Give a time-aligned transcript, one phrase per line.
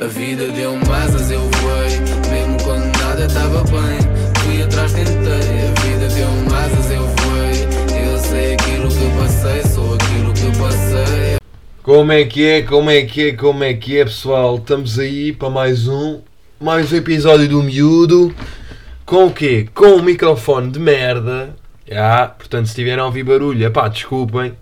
[0.00, 1.98] A vida deu-me asas, eu voei.
[2.30, 3.98] Mesmo quando nada estava bem,
[4.44, 5.12] fui atrás, tentei.
[5.12, 8.06] A vida deu-me asas, eu voei.
[8.06, 11.38] Eu sei aquilo que passei, sou aquilo que passei.
[11.82, 14.54] Como é que é, como é que é, como é que é, pessoal?
[14.54, 16.20] Estamos aí para mais um,
[16.60, 18.32] mais um episódio do Miúdo.
[19.04, 19.68] Com o quê?
[19.74, 21.56] Com um microfone de merda.
[21.90, 24.52] Já, portanto, se tiverem a ouvir barulho, pá, desculpem.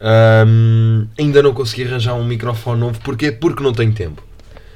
[0.00, 2.98] Ahm, ainda não consegui arranjar um microfone novo.
[3.00, 3.30] Porquê?
[3.30, 4.31] Porque não tenho tempo.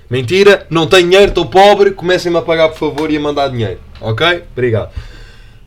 [0.09, 1.90] Mentira, não tenho dinheiro, estou pobre.
[1.90, 3.80] Comecem-me a pagar, por favor, e a mandar dinheiro.
[4.00, 4.44] Ok?
[4.53, 4.90] Obrigado.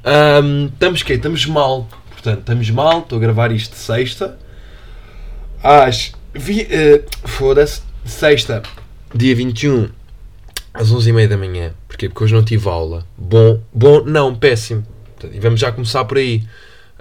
[0.04, 1.13] Ahm, estamos quê?
[1.13, 1.88] Estamos mal.
[2.12, 2.99] Portanto, estamos mal.
[2.99, 4.38] Estou a gravar isto sexta.
[5.62, 6.13] Às.
[6.34, 7.82] Vi, eh, Foda-se.
[8.05, 8.63] Sexta,
[9.13, 9.90] dia 21,
[10.74, 11.74] às 11h30 da manhã.
[11.88, 12.08] Porquê?
[12.10, 13.05] Porque hoje não tive aula.
[13.18, 14.84] Bom, bom, não, péssimo.
[15.16, 16.44] Portanto, E vamos já começar por aí.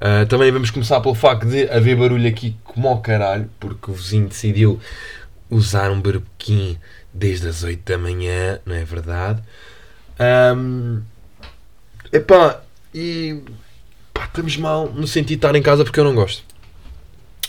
[0.01, 3.95] Ah, também vamos começar pelo facto de haver barulho aqui como ao caralho, porque o
[3.95, 4.79] vizinho decidiu
[5.51, 6.79] usar um barbequim
[7.19, 9.43] desde as 8 da manhã, não é verdade?
[10.19, 11.03] Ahm,
[12.12, 12.61] epá,
[12.95, 13.42] e
[14.15, 16.45] pá, estamos mal no sentido de estar em casa porque eu não gosto.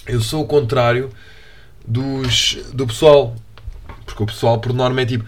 [0.08, 1.12] Eu sou o contrário
[1.86, 3.36] dos, do pessoal.
[4.06, 5.26] Porque o pessoal, por norma, é tipo: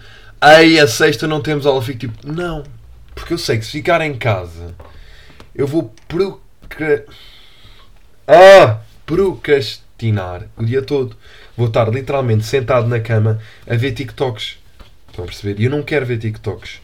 [0.58, 1.80] Ei, a sexta não temos aula.
[1.80, 2.64] Fico tipo: Não.
[3.14, 4.74] Porque eu sei que se ficar em casa,
[5.54, 7.06] eu vou procra...
[8.26, 11.16] ah, procrastinar o dia todo.
[11.56, 14.58] Vou estar literalmente sentado na cama a ver TikToks.
[15.08, 15.60] Estão a perceber?
[15.60, 16.80] E eu não quero ver TikToks.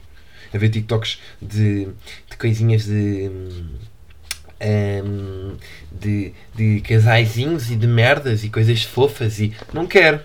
[0.53, 1.89] A ver TikToks de,
[2.31, 3.31] de coisinhas de.
[3.31, 3.69] hum,
[5.05, 5.57] hum,
[5.93, 6.83] de, de
[7.71, 9.55] e de merdas e coisas fofas e.
[9.73, 10.21] Não quero.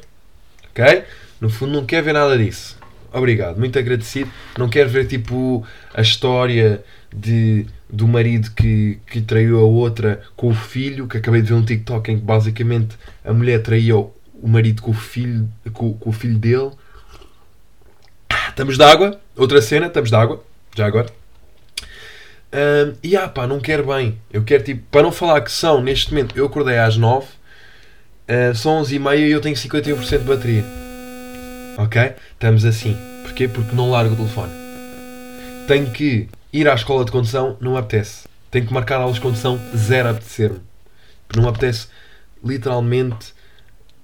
[0.70, 1.04] Ok?
[1.40, 2.78] No fundo, não quero ver nada disso.
[3.14, 4.30] Obrigado, muito agradecido.
[4.58, 6.84] Não quero ver tipo a história
[7.16, 11.54] de, do marido que, que traiu a outra com o filho, que acabei de ver
[11.54, 13.96] um TikTok em que basicamente a mulher traía
[14.44, 16.72] o marido com o filho, com, com o filho dele.
[18.30, 20.44] Ah, Estamos de água, outra cena, estamos de água,
[20.76, 21.08] já agora.
[22.52, 24.20] Ahm, e ah pá, não quero bem.
[24.32, 27.26] Eu quero tipo, para não falar que são, neste momento, eu acordei às 9,
[28.28, 30.66] ah, são 11 e meia e eu tenho 51% de bateria.
[31.78, 32.14] Ok?
[32.34, 32.98] Estamos assim.
[33.24, 33.48] Porquê?
[33.48, 34.52] Porque não largo o telefone.
[35.70, 38.28] Tenho que ir à escola de condução, não me apetece.
[38.52, 40.60] Tenho que marcar aulas de condução, zero apetecer-me.
[41.34, 41.88] Não me apetece,
[42.44, 43.34] literalmente,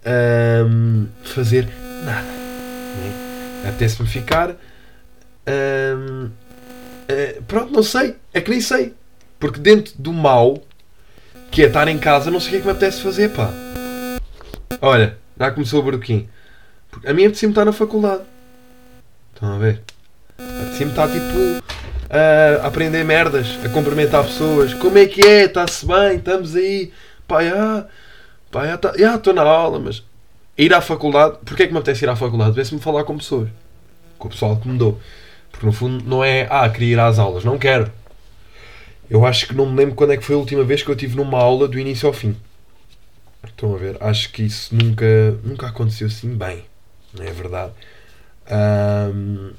[0.05, 1.67] ahm, fazer
[2.03, 2.27] nada.
[2.27, 3.69] né?
[3.69, 4.55] Apetece-me ficar.
[5.45, 6.29] ahm,
[7.07, 8.15] eh, pronto, não sei.
[8.33, 8.93] É que nem sei.
[9.39, 10.61] Porque dentro do mal,
[11.51, 13.49] que é estar em casa, não sei o que é que me apetece fazer, pá.
[14.81, 16.29] Olha, já começou o barquinho.
[17.05, 18.23] A mim apetecia-me estar na faculdade.
[19.33, 19.81] Estão a ver?
[20.37, 21.63] Apetecia-me estar tipo
[22.09, 24.73] a aprender merdas, a cumprimentar pessoas.
[24.73, 25.45] Como é que é?
[25.45, 26.17] Está-se bem?
[26.17, 26.91] Estamos aí?
[27.27, 27.85] Pá, já.
[28.51, 30.03] Pá, já tá- estou na aula, mas.
[30.57, 31.37] Ir à faculdade.
[31.45, 32.51] Porquê é que me apetece ir à faculdade?
[32.51, 33.49] Apetece-me falar com pessoas.
[34.17, 34.99] Com o pessoal que me dou.
[35.51, 36.47] Porque no fundo não é.
[36.49, 37.43] Ah, queria ir às aulas.
[37.45, 37.91] Não quero.
[39.09, 40.95] Eu acho que não me lembro quando é que foi a última vez que eu
[40.95, 42.35] tive numa aula do início ao fim.
[43.43, 43.97] Estão a ver?
[44.01, 45.05] Acho que isso nunca,
[45.43, 46.65] nunca aconteceu assim bem.
[47.13, 47.71] Não é verdade?
[48.47, 49.51] Ahm,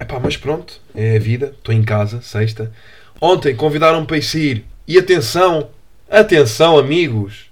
[0.00, 1.54] epá, mas pronto, é a vida.
[1.56, 2.72] Estou em casa, sexta.
[3.20, 4.64] Ontem convidaram-me para ir sair.
[4.88, 5.68] E atenção,
[6.10, 7.49] atenção, amigos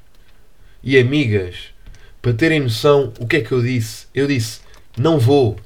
[0.83, 1.57] e amigas,
[2.21, 4.07] para terem noção o que é que eu disse.
[4.15, 4.61] Eu disse:
[4.97, 5.57] não vou,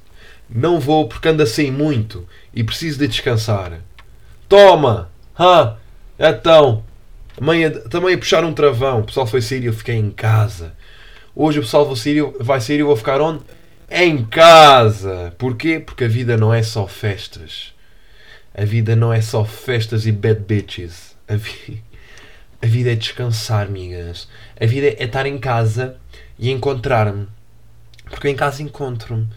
[0.49, 3.79] não vou porque ando a sair muito e preciso de descansar.
[4.47, 5.09] Toma!
[5.37, 5.77] Ah,
[6.19, 6.83] então,
[7.35, 8.99] também a, também a puxar um travão.
[8.99, 10.73] O pessoal foi sair e eu fiquei em casa.
[11.35, 13.43] Hoje o pessoal vai sair, vai sair e eu vou ficar onde?
[13.89, 15.33] Em casa.
[15.37, 15.79] Porquê?
[15.79, 17.73] Porque a vida não é só festas.
[18.55, 21.15] A vida não é só festas e bad bitches.
[21.27, 21.83] A, vi-
[22.61, 24.27] a vida é descansar, amigas.
[24.63, 25.97] A vida é estar em casa
[26.39, 27.27] e encontrar-me.
[28.09, 29.27] Porque eu em casa encontro-me.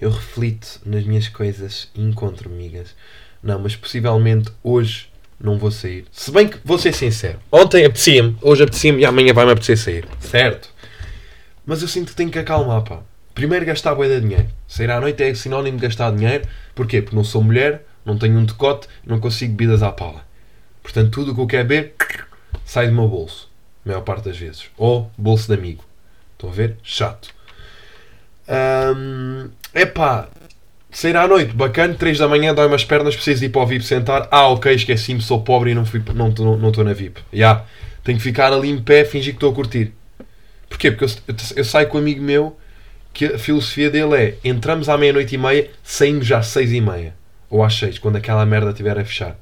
[0.00, 2.96] Eu reflito nas minhas coisas e encontro-me, amigas.
[3.42, 6.06] Não, mas possivelmente hoje não vou sair.
[6.10, 7.38] Se bem que vou ser sincero.
[7.52, 10.08] Ontem apetecia-me, hoje apetecia-me e amanhã vai-me apetecer sair.
[10.18, 10.70] Certo?
[11.66, 13.02] Mas eu sinto que tenho que acalmar, pá.
[13.34, 14.48] Primeiro gastar bué de dinheiro.
[14.66, 16.48] Sair à noite é sinónimo de gastar dinheiro.
[16.74, 17.02] Porquê?
[17.02, 20.24] Porque não sou mulher, não tenho um decote, não consigo bebidas à pala.
[20.82, 21.94] Portanto, tudo o que eu quero beber
[22.64, 23.49] sai do meu bolso.
[23.84, 24.64] A maior parte das vezes.
[24.76, 25.84] Ou bolso de amigo.
[26.32, 26.76] Estão a ver?
[26.82, 27.30] Chato.
[28.48, 30.28] Hum, epá,
[30.90, 33.84] sair à noite, bacana, 3 da manhã, dói umas pernas, preciso ir para o VIP
[33.84, 34.26] sentar.
[34.30, 37.20] Ah, ok, esqueci-me, sou pobre e não estou não, não estou na VIP.
[37.32, 37.64] Já,
[38.02, 39.92] tenho que ficar ali em pé, fingir que estou a curtir.
[40.68, 40.90] Porquê?
[40.90, 42.56] Porque eu, eu, eu saio com um amigo meu
[43.12, 46.80] que a filosofia dele é entramos à meia-noite e meia, saímos já às 6 e
[46.80, 47.14] meia.
[47.48, 49.36] Ou às 6, quando aquela merda estiver a fechar.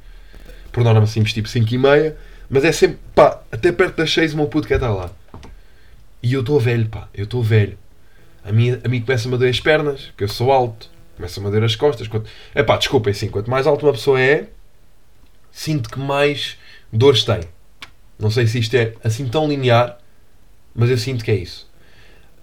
[0.72, 2.16] Por norma, saímos tipo 5 e meia,
[2.48, 5.10] mas é sempre, pá, até perto das 6 o meu puto quer estar lá.
[6.22, 7.78] E eu estou velho, pá, eu estou velho.
[8.44, 10.90] A mim, a mim começa-me a doer as pernas, porque eu sou alto.
[11.16, 12.08] Começa-me a doer as costas.
[12.08, 12.28] Quanto...
[12.54, 14.48] Epá, desculpem, assim, quanto mais alto uma pessoa é,
[15.50, 16.56] sinto que mais
[16.92, 17.40] dores tem.
[18.18, 19.98] Não sei se isto é assim tão linear,
[20.74, 21.68] mas eu sinto que é isso.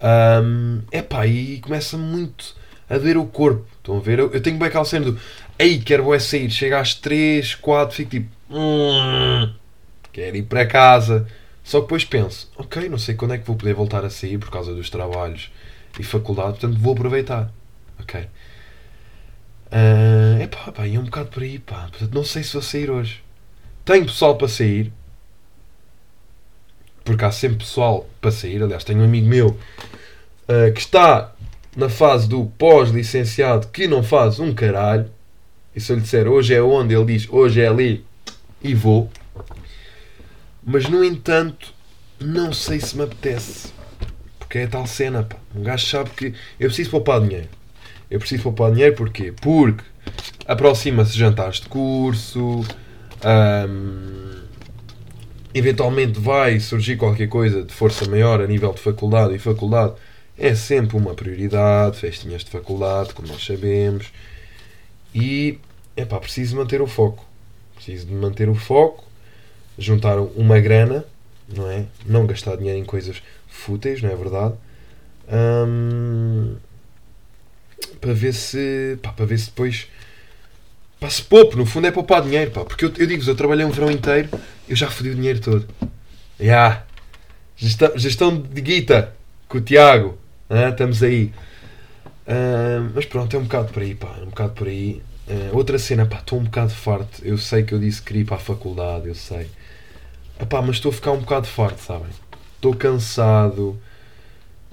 [0.02, 2.56] Um, epá, e começa muito
[2.90, 3.66] a doer o corpo.
[3.78, 4.20] Estão a ver?
[4.20, 5.20] Eu, eu tenho bem cena do
[5.58, 6.50] Ei, quero é sair.
[6.50, 8.30] Chega às 3, 4, fico tipo.
[8.50, 9.52] Hum,
[10.16, 11.28] quero ir para casa.
[11.62, 14.38] Só que depois penso, ok, não sei quando é que vou poder voltar a sair
[14.38, 15.52] por causa dos trabalhos
[16.00, 17.52] e faculdade, portanto vou aproveitar.
[18.00, 18.22] Ok.
[19.72, 21.88] Uh, epá, pá, é um bocado por aí, pá.
[21.90, 23.22] Portanto, não sei se vou sair hoje.
[23.84, 24.94] Tenho pessoal para sair.
[27.04, 28.62] Porque há sempre pessoal para sair.
[28.64, 31.34] Aliás, tenho um amigo meu uh, que está
[31.76, 35.10] na fase do pós-licenciado que não faz um caralho.
[35.76, 38.06] E se eu lhe disser hoje é onde, ele diz hoje é ali
[38.64, 39.10] e vou.
[40.66, 41.74] Mas no entanto,
[42.20, 43.70] não sei se me apetece.
[44.40, 45.38] Porque é tal cena, pá.
[45.56, 47.50] Um gajo sabe que eu preciso poupar dinheiro.
[48.10, 49.32] Eu preciso poupar dinheiro porquê?
[49.32, 49.84] Porque
[50.48, 52.62] aproxima-se jantares de curso,
[53.70, 54.44] hum,
[55.54, 59.94] eventualmente vai surgir qualquer coisa de força maior a nível de faculdade e faculdade
[60.38, 64.12] é sempre uma prioridade, festinhas de faculdade, como nós sabemos.
[65.14, 65.60] E
[65.96, 67.26] é pá, preciso manter o foco.
[67.76, 69.04] Preciso de manter o foco,
[69.78, 71.06] juntar uma grana,
[71.48, 71.86] não é?
[72.06, 74.56] Não gastar dinheiro em coisas fúteis, não é verdade?
[75.32, 76.56] Hum,
[78.00, 78.98] para ver se.
[79.02, 79.88] Pá, para ver se depois.
[81.00, 82.64] Pá, se poupo, no fundo é poupar dinheiro, pá.
[82.64, 84.30] Porque eu, eu digo-vos, eu trabalhei um verão inteiro,
[84.68, 85.68] eu já fodi o dinheiro todo.
[86.40, 86.46] Já.
[86.46, 86.86] Yeah.
[87.58, 89.14] Gestão, gestão de guita
[89.48, 90.18] com o Tiago.
[90.50, 91.32] Ah, estamos aí.
[92.28, 94.14] Uh, mas pronto, é um bocado por aí, pá.
[94.20, 95.02] É um bocado por aí.
[95.28, 97.22] Uh, outra cena, pá, estou um bocado farto.
[97.24, 99.50] Eu sei que eu disse que queria ir para a faculdade, eu sei.
[100.40, 102.10] Epá, mas estou a ficar um bocado farto, sabem?
[102.56, 103.80] Estou cansado.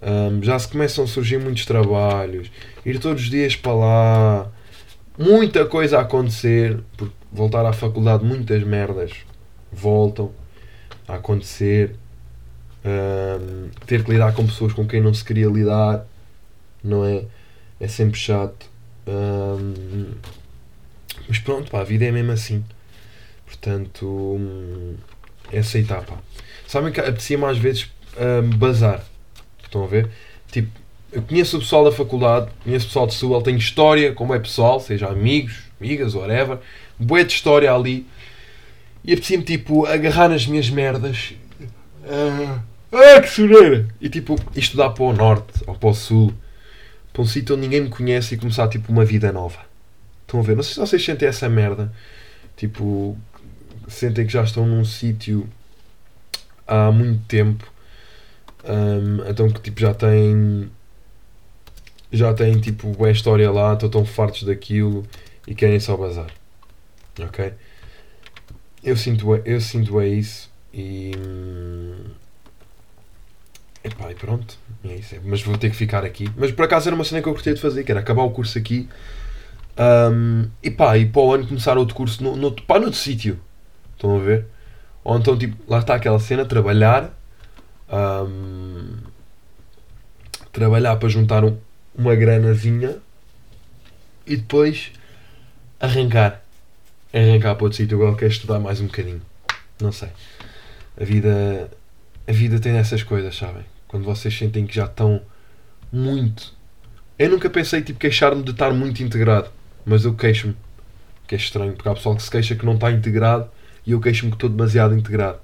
[0.02, 2.50] Um, já se começam a surgir muitos trabalhos.
[2.84, 4.52] Ir todos os dias para lá.
[5.16, 6.80] Muita coisa a acontecer.
[6.96, 9.12] Porque voltar à faculdade, muitas merdas
[9.72, 10.32] voltam
[11.08, 11.96] a acontecer
[12.84, 16.06] um, ter que lidar com pessoas com quem não se queria lidar,
[16.82, 17.24] não é?
[17.80, 18.66] É sempre chato.
[19.06, 20.12] Um,
[21.28, 22.64] mas pronto, pá, a vida é mesmo assim.
[23.46, 24.06] Portanto,
[25.58, 26.16] aceitar, pá.
[26.66, 29.04] Sabem que apetecia mais vezes um, bazar.
[29.62, 30.08] Estão a ver?
[30.50, 30.70] Tipo,
[31.12, 34.38] eu conheço o pessoal da faculdade, conheço o pessoal de Sul, tenho história, como é
[34.38, 36.58] pessoal, seja amigos, amigas, whatever.
[36.98, 38.06] Boa de história ali.
[39.04, 41.34] E apetecia-me, tipo, agarrar nas minhas merdas.
[42.04, 42.60] Uh,
[42.92, 43.88] ah, que sureira!
[44.00, 46.32] E tipo, estudar para o norte ou para o sul,
[47.12, 49.60] para um sítio onde ninguém me conhece e começar tipo uma vida nova.
[50.22, 50.56] Estão a ver?
[50.56, 51.92] Não sei se vocês sentem essa merda.
[52.56, 53.16] Tipo,
[53.92, 55.48] sentem que já estão num sítio
[56.66, 57.70] há muito tempo.
[58.64, 60.70] Um, então que tipo já têm
[62.12, 65.04] já têm tipo a história lá, estão tão fartos daquilo
[65.46, 66.30] e querem só bazar.
[67.18, 67.52] Ok?
[68.84, 72.04] Eu sinto, eu sinto é isso e hum,
[73.84, 75.16] Epá, e pronto, é isso.
[75.24, 76.28] Mas vou ter que ficar aqui.
[76.36, 78.30] Mas por acaso era uma cena que eu curtia de fazer, que era acabar o
[78.30, 78.88] curso aqui
[79.78, 83.40] um, e pá, e para o ano começar outro curso no, no, pá, noutro sítio.
[83.94, 84.46] Estão a ver?
[85.04, 87.12] Ou então, tipo, lá está aquela cena, trabalhar.
[87.90, 88.96] Um,
[90.52, 91.56] trabalhar para juntar um,
[91.94, 92.96] uma granazinha
[94.26, 94.92] e depois
[95.80, 96.42] arrancar.
[97.12, 99.20] Arrancar para outro sítio qualquer, estudar mais um bocadinho.
[99.80, 100.08] Não sei.
[100.98, 101.70] A vida,
[102.26, 103.64] a vida tem essas coisas, sabem?
[103.88, 105.20] Quando vocês sentem que já estão
[105.92, 106.54] muito.
[107.18, 109.50] Eu nunca pensei tipo queixar-me de estar muito integrado,
[109.84, 110.56] mas eu queixo-me.
[111.26, 113.48] Que é estranho, porque há pessoal que se queixa que não está integrado
[113.86, 115.38] e eu queixo-me que estou demasiado integrado.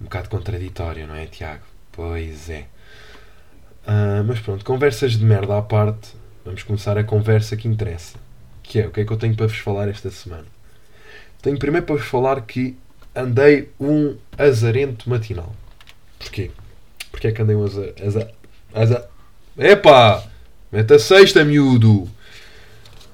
[0.00, 1.64] Um bocado contraditório, não é, Tiago?
[1.92, 2.66] Pois é.
[3.86, 8.16] Uh, mas pronto, conversas de merda à parte, vamos começar a conversa que interessa.
[8.62, 10.46] Que é o que é que eu tenho para vos falar esta semana.
[11.40, 12.76] Tenho primeiro para vos falar que
[13.14, 15.54] andei um azarento matinal.
[16.18, 16.50] Porquê?
[17.10, 17.92] Porque é que andei um azar.
[18.04, 18.28] azar,
[18.72, 19.08] azar.
[19.58, 20.24] Epá!
[20.70, 22.08] Mete a sexta, miúdo!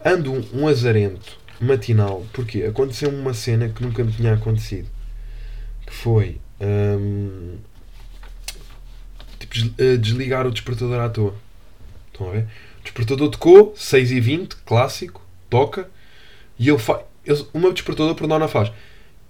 [0.05, 2.27] Ando um, um azarento matinal.
[2.33, 2.65] Porquê?
[2.65, 4.89] Aconteceu uma cena que nunca me tinha acontecido.
[5.87, 6.41] Que foi.
[6.61, 7.57] Hum,
[9.39, 11.35] tipo, eh, desligar o despertador à toa.
[12.13, 12.47] Estão a ver?
[12.81, 15.89] O despertador tocou, 6h20, clássico, toca.
[16.59, 17.05] E eu faço.
[17.53, 18.73] O meu despertador por norma faz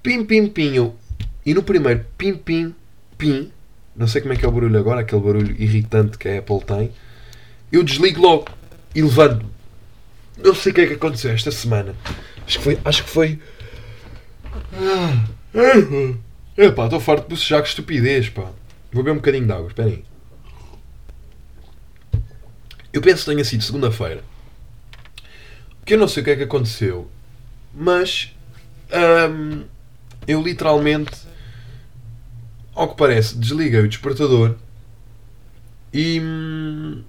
[0.02, 0.74] pim pim pim.
[0.74, 0.94] Eu,
[1.44, 2.74] e no primeiro pim pim
[3.16, 3.50] pim
[3.98, 6.60] não sei como é que é o barulho agora, aquele barulho irritante que a Apple
[6.64, 6.92] tem.
[7.72, 8.46] Eu desligo logo
[8.94, 9.44] e levanto.
[10.42, 11.94] Não sei o que é que aconteceu esta semana.
[12.46, 12.78] Acho que foi.
[12.84, 13.38] Acho que foi.
[16.56, 18.50] Epá, estou farto de bocejar que estupidez, pá.
[18.92, 20.04] Vou beber um bocadinho de água, espera aí.
[22.92, 24.22] Eu penso que tenha sido segunda-feira.
[25.84, 27.10] Que eu não sei o que é que aconteceu.
[27.74, 28.34] Mas.
[29.30, 29.64] hum,
[30.26, 31.12] eu literalmente.
[32.74, 34.56] Ao que parece, desliguei o despertador.
[35.92, 36.20] E.
[36.20, 37.02] hum,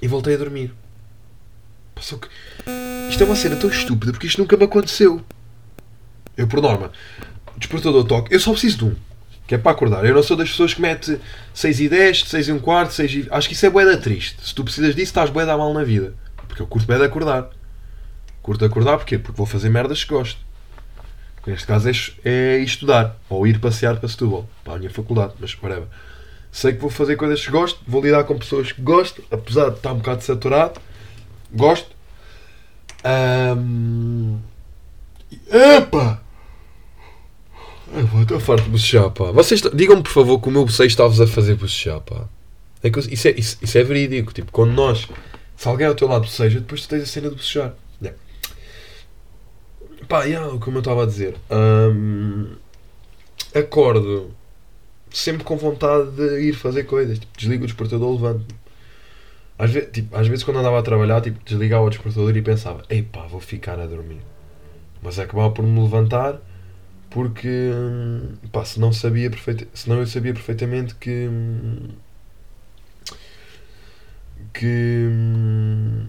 [0.00, 0.72] E voltei a dormir.
[1.94, 2.28] Passou que.
[3.08, 5.22] Isto é uma cena tão estúpida porque isto nunca me aconteceu.
[6.36, 6.90] Eu, por norma,
[7.56, 8.34] despertador toque.
[8.34, 8.96] Eu só preciso de um.
[9.46, 10.04] Que é para acordar.
[10.04, 11.20] Eu não sou das pessoas que mete
[11.52, 13.28] 6 e 10, 6 e um quarto, 6 e...
[13.30, 14.36] Acho que isso é bué da triste.
[14.42, 16.14] Se tu precisas disso, estás bué da mal na vida.
[16.48, 17.50] Porque eu curto de acordar.
[18.42, 19.18] Curto acordar porquê?
[19.18, 20.40] Porque vou fazer merdas que gosto.
[21.46, 21.92] Neste caso é,
[22.24, 23.16] é estudar.
[23.28, 24.48] Ou ir passear para Setúbal.
[24.64, 25.34] Para a minha faculdade.
[25.38, 25.88] Mas whatever.
[26.50, 27.80] Sei que vou fazer coisas que gosto.
[27.86, 29.22] Vou lidar com pessoas que gosto.
[29.30, 30.80] Apesar de estar um bocado saturado.
[31.52, 31.90] Gosto.
[33.04, 34.38] Ahm...
[35.50, 36.22] Epa!
[38.20, 39.30] Estou farto de bocejar, pá.
[39.30, 42.26] Vocês digam-me, por favor, que o meu bocejo está-vos a fazer bocejar, pá.
[42.82, 44.32] É que isso, é, isso, isso é verídico.
[44.32, 45.08] Tipo, quando nós...
[45.56, 47.74] Se alguém ao teu lado boceja, depois tu tens a cena de bocejar.
[48.02, 48.12] É.
[50.08, 51.36] Pá, yeah, como eu estava a dizer.
[51.48, 52.56] Ahm,
[53.54, 54.30] acordo
[55.12, 57.18] sempre com vontade de ir fazer coisas.
[57.18, 58.44] Tipo, desligo o despertador, levanto
[59.58, 62.82] às, ve tipo, às vezes quando andava a trabalhar, tipo, desligava o despertador e pensava,
[62.90, 64.20] ei pá, vou ficar a dormir.
[65.02, 66.40] Mas acabava por me levantar
[67.10, 71.88] porque hum, pá, se não sabia perfeita, senão eu sabia perfeitamente que hum,
[74.52, 76.06] que hum,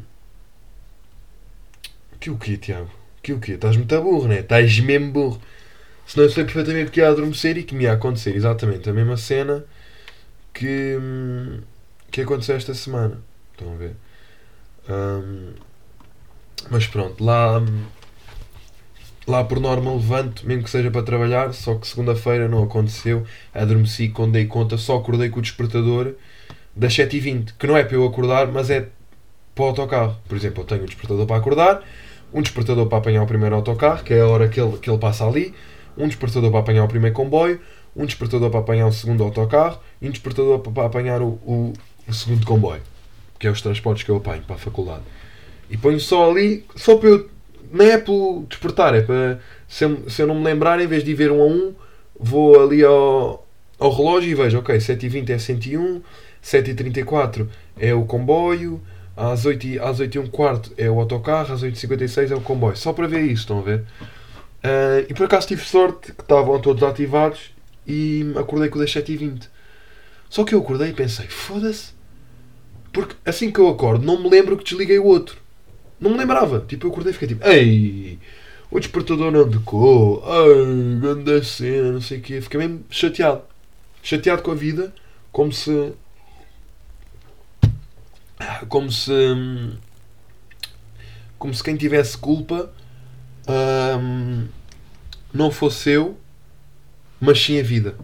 [2.20, 2.90] que o quê, Tiago?
[3.22, 3.54] Que o quê?
[3.54, 4.40] Estás muito burro, né?
[4.40, 5.42] Estás mesmo burro.
[6.08, 9.18] Senão eu sei perfeitamente que ia adormecer e que me ia acontecer exatamente a mesma
[9.18, 9.64] cena
[10.54, 10.98] que,
[12.12, 13.20] que aconteceu esta semana.
[13.56, 13.96] Estão a ver?
[14.90, 15.54] Hum,
[16.70, 17.64] mas pronto, lá,
[19.26, 23.26] lá por norma levanto, mesmo que seja para trabalhar, só que segunda-feira não aconteceu.
[23.54, 26.16] Adormeci quando dei conta, só acordei com o despertador
[26.76, 28.90] das 7h20, que não é para eu acordar, mas é
[29.54, 30.18] para o autocarro.
[30.28, 31.84] Por exemplo, eu tenho um despertador para acordar,
[32.34, 35.00] um despertador para apanhar o primeiro autocarro, que é a hora que ele, que ele
[35.00, 35.54] passa ali,
[35.98, 37.62] um despertador para apanhar o primeiro comboio,
[37.96, 41.74] um despertador para apanhar o segundo autocarro e um despertador para apanhar o, o,
[42.06, 42.82] o segundo comboio,
[43.40, 45.04] que é os transportes que eu apanho para a faculdade.
[45.70, 47.30] E ponho só ali, só para eu.
[47.72, 48.14] Não é para
[48.48, 49.40] despertar, é para.
[49.68, 51.74] Se eu, se eu não me lembrar, em vez de ir ver um a um,
[52.20, 53.46] vou ali ao,
[53.80, 56.02] ao relógio e vejo, ok, 7h20 é 101,
[56.44, 58.80] 7h34 é o comboio,
[59.18, 62.42] às 8 e, às 8 e um quarto é o autocarro, às 8h56 é o
[62.42, 62.78] comboio.
[62.78, 63.84] Só para ver isso, estão a ver?
[64.64, 67.52] Ah, e por acaso tive sorte que estavam todos ativados
[67.86, 69.48] e acordei com o das 7h20.
[70.28, 71.95] Só que eu acordei e pensei, foda-se.
[72.96, 75.38] Porque assim que eu acordo, não me lembro que desliguei o outro.
[76.00, 76.64] Não me lembrava.
[76.66, 78.18] Tipo, eu acordei e fiquei tipo, ei,
[78.72, 82.40] o despertador não tocou, ai, grande cena, não sei o quê.
[82.40, 83.42] Fiquei mesmo chateado.
[84.02, 84.96] Chateado com a vida,
[85.30, 85.92] como se.
[88.70, 89.12] Como se.
[91.38, 92.72] Como se quem tivesse culpa
[94.00, 94.48] hum,
[95.34, 96.18] não fosse eu,
[97.20, 97.98] mas sim a vida.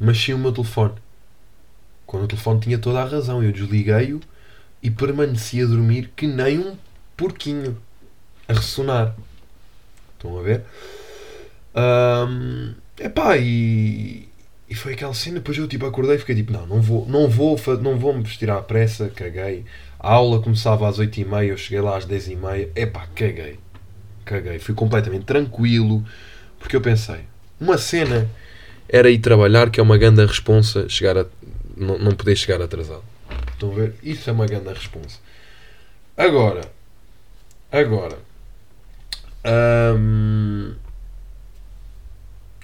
[0.00, 0.94] Mas sim o meu telefone.
[2.06, 4.20] Quando o telefone tinha toda a razão, eu desliguei-o
[4.82, 6.76] e permaneci a dormir que nem um
[7.16, 7.76] porquinho
[8.48, 9.16] a ressonar.
[10.14, 10.62] Estão a ver?
[11.74, 14.28] Hum, epá, e,
[14.68, 15.36] e foi aquela cena.
[15.36, 18.22] Depois eu tipo, acordei e fiquei tipo: não, não vou, não vou, não vou me
[18.22, 19.08] vestir à pressa.
[19.08, 19.64] Caguei.
[19.98, 22.68] A aula começava às 8h30, eu cheguei lá às 10h30.
[22.76, 23.58] Epá, caguei.
[24.24, 24.58] Caguei.
[24.58, 26.04] Fui completamente tranquilo
[26.58, 27.20] porque eu pensei:
[27.60, 28.28] uma cena
[28.88, 31.26] era ir trabalhar, que é uma grande responsa chegar a,
[31.76, 33.04] não, não poder chegar atrasado.
[33.52, 33.94] Estão a ver?
[34.02, 35.18] Isso é uma grande responsa.
[36.16, 36.62] Agora,
[37.70, 38.18] agora,
[39.98, 40.74] hum,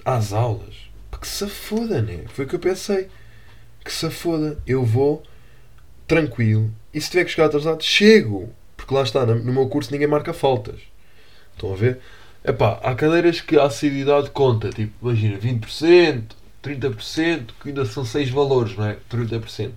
[0.05, 0.93] às aulas,
[1.23, 2.25] que se foda, né?
[2.27, 3.09] Foi o que eu pensei.
[3.83, 4.59] Que se foda.
[4.67, 5.23] Eu vou
[6.07, 8.51] tranquilo e se tiver que chegar atrasado, chego.
[8.77, 10.81] Porque lá está, no meu curso ninguém marca faltas.
[11.55, 12.01] Estão a ver?
[12.45, 16.25] Epá, há cadeiras que a assiduidade conta, tipo, imagina, 20%,
[16.63, 18.97] 30%, que ainda são 6 valores, não é?
[19.11, 19.71] 30%.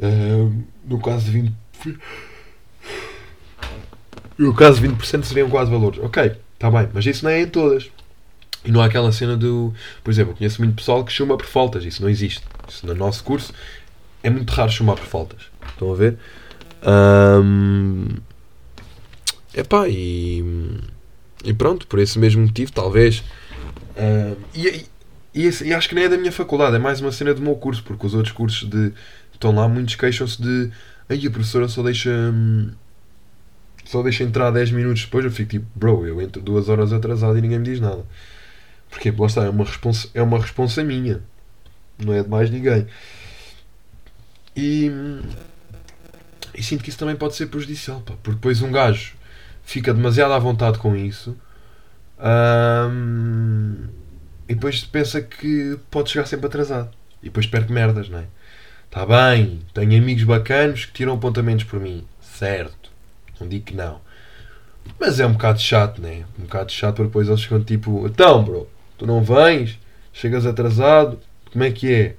[0.00, 1.52] Ehm, no caso de
[1.86, 1.98] 20%.
[4.36, 5.98] No caso de 20% seriam quase valores.
[6.00, 7.90] Ok, está bem, mas isso não é em todas.
[8.64, 9.72] E não há aquela cena do.
[10.02, 11.84] Por exemplo, eu conheço muito pessoal que chuma por faltas.
[11.84, 12.42] Isso não existe.
[12.68, 13.52] Isso no nosso curso
[14.22, 15.42] é muito raro chamar por faltas.
[15.68, 16.16] Estão a ver?
[16.82, 18.16] Ahm,
[19.54, 20.42] Epá, e.
[21.44, 23.22] E pronto, por esse mesmo motivo, talvez.
[23.96, 24.86] ah, e,
[25.34, 27.56] e- e acho que nem é da minha faculdade, é mais uma cena do meu
[27.56, 28.92] curso, porque os outros cursos de.
[29.32, 30.70] Estão lá, muitos queixam-se de.
[31.08, 32.10] Aí a professora só deixa.
[32.10, 32.70] hum,
[33.84, 35.24] Só deixa entrar 10 minutos depois.
[35.24, 38.04] Eu fico tipo, bro, eu entro duas horas atrasado e ninguém me diz nada.
[38.90, 41.22] Porque, lá está, é uma responsa, é uma responsa minha.
[41.98, 42.86] Não é de mais ninguém.
[44.56, 44.90] E.
[46.54, 49.14] E sinto que isso também pode ser prejudicial, pá, porque depois um gajo
[49.64, 51.36] fica demasiado à vontade com isso
[52.90, 53.88] hum,
[54.48, 56.90] e depois pensa que pode chegar sempre atrasado
[57.22, 58.24] e depois perco merdas, não é?
[58.86, 62.90] Está bem, tenho amigos bacanos que tiram apontamentos por mim, certo,
[63.40, 64.00] não digo que não,
[64.98, 66.24] mas é um bocado chato, né?
[66.38, 69.78] Um bocado chato para depois eles ficam tipo, então, bro, tu não vens,
[70.12, 71.18] chegas atrasado,
[71.50, 72.14] como é que é?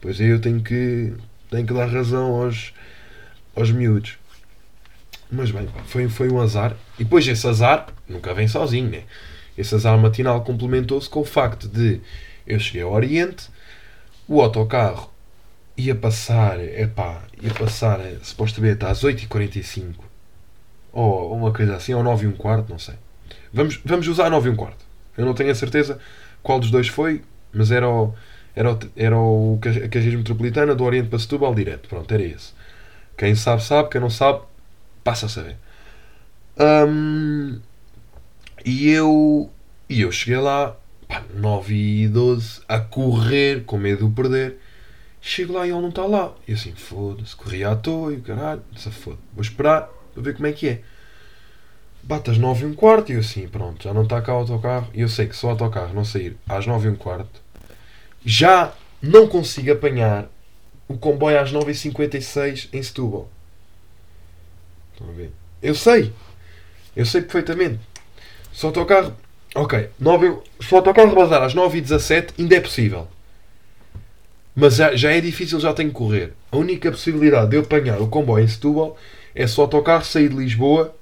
[0.00, 1.14] Pois aí eu tenho que,
[1.50, 2.72] tenho que dar razão aos,
[3.54, 4.18] aos miúdos.
[5.30, 6.76] Mas bem, foi, foi um azar.
[6.98, 9.04] E depois esse azar nunca vem sozinho, né?
[9.56, 12.00] Esse azar matinal complementou-se com o facto de
[12.46, 13.48] eu cheguei ao Oriente,
[14.28, 15.10] o autocarro
[15.76, 19.94] ia passar, epá, ia passar supostamente às 8h45
[20.92, 22.94] ou uma coisa assim, ou 9 e um quarto, não sei.
[23.52, 24.84] Vamos, vamos usar 9 e um quarto.
[25.18, 25.98] Eu não tenho a certeza
[26.42, 28.14] qual dos dois foi, mas era o,
[28.54, 31.88] era o, era o Carris Metropolitana do Oriente para Setúbal direto.
[31.88, 32.52] Pronto, era esse.
[33.16, 33.90] Quem sabe, sabe.
[33.90, 34.40] Quem não sabe,
[35.02, 35.56] passa a saber.
[38.64, 39.50] E eu
[39.88, 44.56] e eu cheguei lá, pá, 9 e 12, a correr, com medo de perder.
[45.20, 46.34] Chego lá e ele não está lá.
[46.46, 49.18] E assim, foda-se, corri à toa e o caralho, se foda.
[49.32, 50.82] Vou esperar para ver como é que é.
[52.02, 54.38] Bate às 9 e um quarto e eu assim, pronto, já não está cá o
[54.38, 54.88] autocarro.
[54.92, 57.40] E eu sei que se o autocarro não sair às 9 e um quarto,
[58.24, 60.28] já não consigo apanhar
[60.88, 63.30] o comboio às 9h56 em Setúbal.
[64.92, 65.32] Estão a ver?
[65.62, 66.12] Eu sei.
[66.94, 67.80] Eu sei perfeitamente.
[68.54, 69.12] Se o autocarro.
[69.54, 69.88] Ok.
[69.98, 73.08] 9, se o autocarro basar às 9h17 ainda é possível.
[74.54, 76.32] Mas já, já é difícil, já tenho que correr.
[76.52, 78.96] A única possibilidade de eu apanhar o comboio em Setúbal
[79.34, 80.94] é se o autocarro sair de Lisboa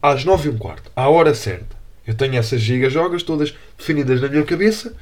[0.00, 1.76] às 9 h quarto, à hora certa.
[2.06, 4.94] Eu tenho essas gigajogas todas definidas na minha cabeça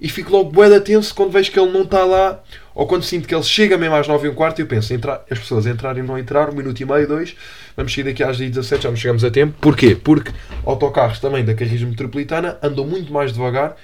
[0.00, 2.42] e fico logo bué tenso quando vejo que ele não está lá
[2.74, 5.22] ou quando sinto que ele chega mesmo às 9 h quarto e eu penso, entrar,
[5.30, 7.36] as pessoas entrarem ou não entrar, um minuto e meio, dois,
[7.80, 9.56] vamos sair daqui às 17 já nos chegamos a tempo.
[9.58, 9.94] Porquê?
[9.96, 10.32] Porque
[10.66, 13.74] autocarros também da Carris Metropolitana andam muito mais devagar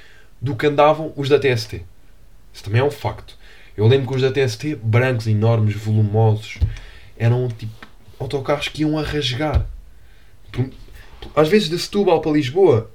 [0.40, 1.82] do que andavam os da TST.
[2.52, 3.36] Isso também é um facto.
[3.74, 6.58] Eu lembro que os da TST, brancos, enormes, volumosos,
[7.16, 7.72] eram tipo
[8.20, 9.66] autocarros que iam a rasgar.
[11.34, 12.90] Às vezes de Setúbal para Lisboa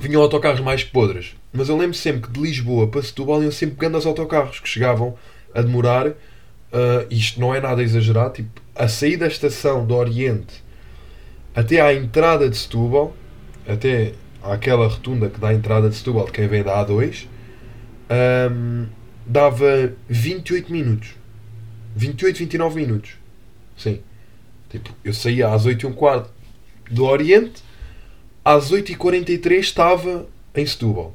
[0.00, 1.36] vinham autocarros mais podres.
[1.52, 5.14] Mas eu lembro sempre que de Lisboa para Setúbal iam sempre grandes autocarros que chegavam
[5.54, 6.08] a demorar.
[6.08, 8.34] Uh, isto não é nada exagerado.
[8.34, 10.64] Tipo, a sair da estação do Oriente
[11.54, 13.14] até à entrada de Setúbal,
[13.66, 14.12] até
[14.42, 17.26] àquela rotunda que dá a entrada de Setúbal de quem vem da A2,
[18.52, 18.86] um,
[19.26, 21.16] dava 28 minutos.
[21.96, 23.10] 28, 29 minutos.
[23.76, 24.00] Sim.
[24.70, 26.30] Tipo, eu saía às 8 e um quarto
[26.88, 27.62] do Oriente,
[28.44, 31.14] às 8 e 43 estava em Setúbal.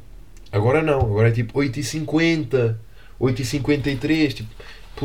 [0.52, 2.80] Agora não, agora é tipo 8 e 50,
[3.18, 4.50] 8 e 53, tipo,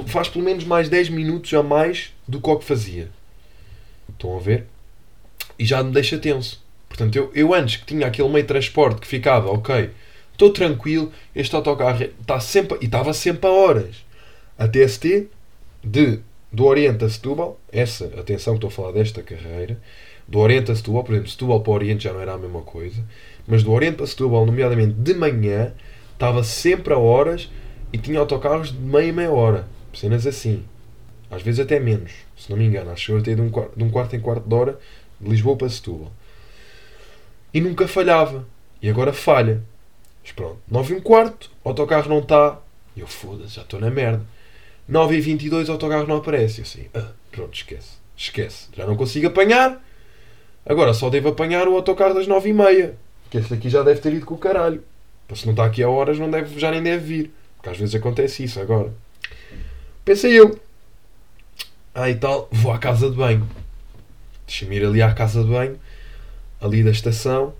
[0.07, 3.09] faz pelo menos mais 10 minutos a mais do que o que fazia.
[4.09, 4.67] Estão a ver?
[5.59, 6.63] E já me deixa tenso.
[6.89, 9.91] Portanto, eu, eu antes que tinha aquele meio de transporte que ficava, ok,
[10.33, 14.05] estou tranquilo, este autocarro está sempre, e estava sempre a horas.
[14.59, 15.29] A TST
[15.83, 16.21] de,
[16.53, 19.79] do Oriente a Setúbal, essa, atenção que estou a falar desta carreira,
[20.27, 22.63] do Oriente a Setúbal, por exemplo, Setúbal para o Oriente já não era a mesma
[22.63, 23.05] coisa,
[23.47, 25.73] mas do Oriente para Setúbal, nomeadamente de manhã,
[26.13, 27.51] estava sempre a horas
[27.93, 29.67] e tinha autocarros de meia meia hora,
[29.99, 30.65] cenas assim,
[31.31, 33.77] às vezes até menos, se não me engano, acho que eu até de um, quarto,
[33.77, 34.79] de um quarto em quarto de hora
[35.21, 36.13] de Lisboa para Setúbal.
[37.53, 38.47] E nunca falhava.
[38.81, 39.63] E agora falha.
[40.23, 42.59] Mas pronto, 9 e um quarto, autocarro não está.
[42.95, 44.25] E eu foda-se, já estou na merda.
[44.91, 46.61] 9h22 o autocarro não aparece.
[46.61, 47.99] Eu assim, ah, pronto, esquece.
[48.17, 48.69] Esquece.
[48.77, 49.83] Já não consigo apanhar.
[50.65, 52.93] Agora só devo apanhar o autocarro das 9h30.
[53.31, 54.83] Que este aqui já deve ter ido com o caralho.
[55.35, 57.31] Se não está aqui a horas, não deve, já nem deve vir.
[57.57, 58.93] Porque às vezes acontece isso agora.
[60.09, 60.59] Pensei eu.
[61.95, 63.47] E tal, vou à casa de banho.
[64.47, 65.79] Deixa-me ir ali à casa de banho,
[66.63, 67.53] ali da estação,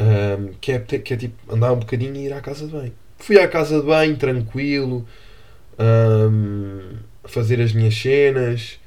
[0.00, 2.92] um, que, é, que é tipo andar um bocadinho e ir à casa de banho.
[3.18, 5.06] Fui à casa de banho, tranquilo,
[5.78, 8.80] um, fazer as minhas cenas.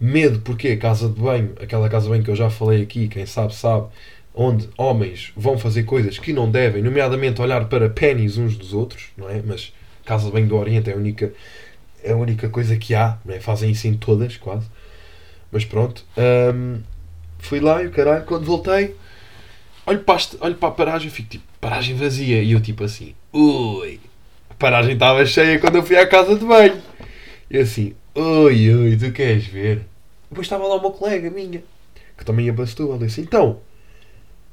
[0.00, 3.26] Medo, porque casa de banho, aquela casa de banho que eu já falei aqui, quem
[3.26, 3.88] sabe, sabe,
[4.34, 9.10] onde homens vão fazer coisas que não devem, nomeadamente olhar para pênis uns dos outros,
[9.14, 9.42] não é?
[9.44, 9.74] Mas
[10.06, 11.32] casa de banho do Oriente é a única,
[12.04, 13.40] é a única coisa que há, não é?
[13.40, 14.66] Fazem isso em todas, quase.
[15.50, 16.04] Mas pronto.
[16.54, 16.80] Um,
[17.38, 18.94] fui lá e o caralho, quando voltei,
[19.86, 22.42] olho para, olho para a paragem e fico tipo, paragem vazia.
[22.42, 23.98] E eu tipo assim, ui,
[24.50, 26.80] a paragem estava cheia quando eu fui à casa de banho.
[27.50, 29.86] E assim, oi, oi, tu queres ver?
[30.28, 31.62] Depois estava lá uma colega minha,
[32.18, 32.98] que também para Setúbal.
[32.98, 33.60] Disse, então,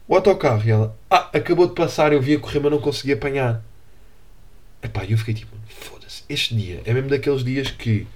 [0.07, 0.63] o autocarro.
[0.65, 3.63] E ela, ah, acabou de passar, eu via correr, mas não consegui apanhar.
[4.83, 5.55] Epá, eu fiquei tipo,
[6.31, 8.07] este dia é mesmo daqueles dias que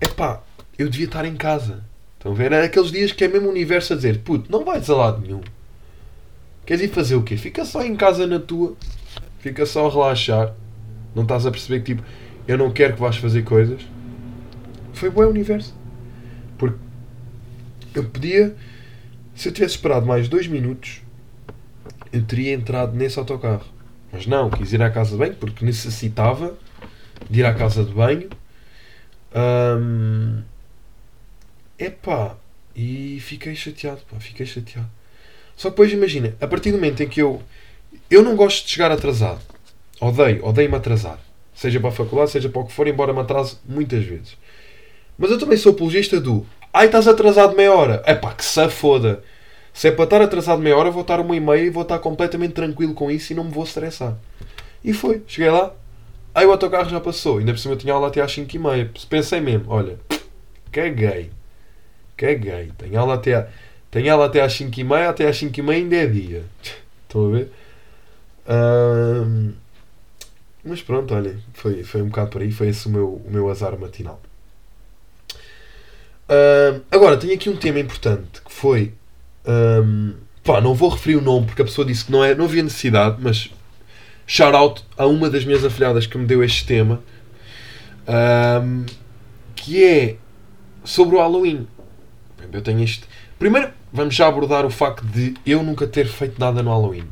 [0.00, 0.42] epá,
[0.78, 1.84] eu devia estar em casa.
[2.16, 2.52] Estão a ver?
[2.52, 5.20] Era aqueles dias que é mesmo o universo a dizer, puto, não vais a lado
[5.20, 5.40] nenhum.
[6.66, 7.36] Queres ir fazer o quê?
[7.36, 8.76] Fica só em casa na tua.
[9.38, 10.54] Fica só a relaxar.
[11.14, 12.06] Não estás a perceber que tipo,
[12.46, 13.80] eu não quero que vás fazer coisas.
[14.92, 15.74] Foi bom o universo.
[16.58, 16.78] Porque
[17.94, 18.54] eu podia,
[19.34, 21.00] se eu tivesse esperado mais dois minutos,
[22.12, 23.64] eu teria entrado nesse autocarro.
[24.12, 26.56] Mas não, quis ir à casa de banho porque necessitava
[27.28, 28.28] de ir à casa de banho.
[29.34, 30.42] Hum,
[31.78, 32.36] epá,
[32.74, 34.88] e fiquei chateado, pá, fiquei chateado.
[35.56, 37.42] Só que depois imagina, a partir do momento em que eu.
[38.10, 39.40] Eu não gosto de chegar atrasado.
[40.00, 41.18] Odeio, odeio-me atrasar.
[41.54, 44.36] Seja para a faculdade, seja para o que for, embora me atrase muitas vezes.
[45.18, 46.46] Mas eu também sou apologista do.
[46.72, 48.02] Ai, estás atrasado meia hora.
[48.06, 49.22] É pá, que se foda.
[49.72, 51.98] Se é para estar atrasado meia hora, vou estar uma e meia e vou estar
[51.98, 54.16] completamente tranquilo com isso e não me vou estressar.
[54.82, 55.22] E foi.
[55.26, 55.72] Cheguei lá.
[56.34, 57.38] Aí o autocarro já passou.
[57.38, 58.90] Ainda por cima eu tinha aula até às 5 e meia.
[59.08, 59.98] Pensei mesmo, olha,
[60.70, 61.30] caguei.
[62.16, 62.72] Caguei.
[62.78, 63.48] Tenho aula até,
[63.90, 65.08] tenho aula até às 5 e meia.
[65.10, 66.44] Até às 5 e meia ainda é dia.
[67.08, 67.50] Estão a ver?
[70.64, 72.50] mas pronto, olha, foi, foi um bocado por aí.
[72.50, 74.20] Foi esse o meu, o meu azar matinal.
[76.90, 78.92] Agora, tenho aqui um tema importante que foi.
[79.48, 80.12] Um,
[80.44, 82.62] pá, não vou referir o nome porque a pessoa disse que não, é, não havia
[82.62, 83.50] necessidade, mas
[84.26, 87.02] shout out a uma das minhas afilhadas que me deu este tema,
[88.06, 88.84] um,
[89.56, 90.16] que é
[90.84, 91.66] sobre o Halloween.
[92.52, 93.04] Eu tenho este.
[93.38, 97.08] Primeiro, vamos já abordar o facto de eu nunca ter feito nada no Halloween.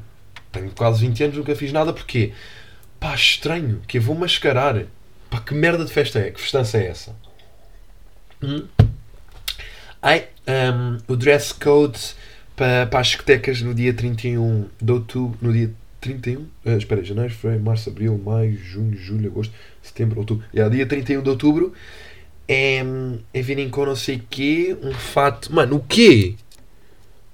[0.52, 2.32] Tenho quase 20 anos, nunca fiz nada porque,
[3.00, 4.84] pá, estranho, que eu vou mascarar.
[5.30, 6.30] Pá, que merda de festa é?
[6.30, 7.16] Que festança é essa?
[8.42, 8.66] Hum?
[10.00, 11.98] Ai, um, o dress code
[12.56, 15.38] para, para as discotecas no dia 31 de outubro.
[15.40, 16.40] No dia 31?
[16.40, 20.44] Uh, ah, espera, janeiro, fevereiro, março, abril, maio, junho, julho, agosto, setembro, outubro.
[20.52, 21.72] Yeah, dia 31 de outubro
[22.48, 22.82] é,
[23.34, 25.52] é virem com não sei o quê, um fato.
[25.52, 26.34] Mano, o quê?